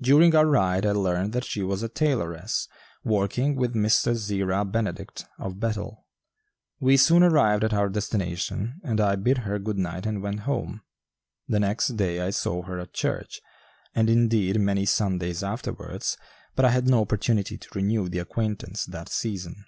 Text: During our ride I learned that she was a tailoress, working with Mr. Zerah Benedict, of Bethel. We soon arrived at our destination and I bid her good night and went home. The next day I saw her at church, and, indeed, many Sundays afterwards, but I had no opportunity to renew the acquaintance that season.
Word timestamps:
During 0.00 0.34
our 0.34 0.44
ride 0.44 0.84
I 0.84 0.90
learned 0.90 1.32
that 1.34 1.44
she 1.44 1.62
was 1.62 1.84
a 1.84 1.88
tailoress, 1.88 2.66
working 3.04 3.54
with 3.54 3.74
Mr. 3.76 4.12
Zerah 4.16 4.64
Benedict, 4.64 5.24
of 5.38 5.60
Bethel. 5.60 6.04
We 6.80 6.96
soon 6.96 7.22
arrived 7.22 7.62
at 7.62 7.72
our 7.72 7.88
destination 7.88 8.80
and 8.82 9.00
I 9.00 9.14
bid 9.14 9.38
her 9.38 9.60
good 9.60 9.78
night 9.78 10.04
and 10.04 10.20
went 10.20 10.40
home. 10.40 10.80
The 11.46 11.60
next 11.60 11.96
day 11.96 12.18
I 12.20 12.30
saw 12.30 12.62
her 12.62 12.80
at 12.80 12.92
church, 12.92 13.40
and, 13.94 14.10
indeed, 14.10 14.60
many 14.60 14.84
Sundays 14.84 15.44
afterwards, 15.44 16.16
but 16.56 16.64
I 16.64 16.70
had 16.70 16.88
no 16.88 17.02
opportunity 17.02 17.56
to 17.56 17.68
renew 17.78 18.08
the 18.08 18.18
acquaintance 18.18 18.84
that 18.86 19.08
season. 19.08 19.64